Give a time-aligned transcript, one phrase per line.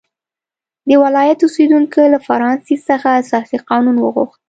[0.87, 4.39] د ولایت اوسېدونکو له فرانسیس څخه اساسي قانون وغوښت.